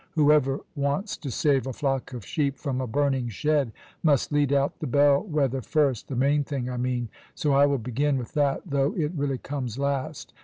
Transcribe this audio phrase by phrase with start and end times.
[0.15, 4.79] Whoever wants to save a flock of sheep from a burning shed must lead out
[4.79, 8.63] the bell wether first the main thing, I mean so I will begin with that,
[8.65, 10.33] though it really comes last.